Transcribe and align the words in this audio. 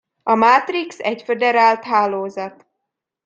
A 0.23 0.35
Matrix 0.35 0.99
egy 0.99 1.21
föderált 1.21 1.83
hálózat. 1.83 2.65